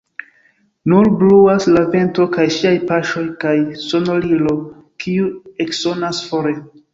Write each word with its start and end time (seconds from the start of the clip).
Nur 0.93 1.09
bruas 1.17 1.67
la 1.75 1.83
vento 1.95 2.25
kaj 2.37 2.45
ŝiaj 2.55 2.71
paŝoj, 2.93 3.27
kaj 3.45 3.53
sonorilo, 3.83 4.57
kiu 5.05 5.29
eksonas 5.69 6.25
fore. 6.33 6.57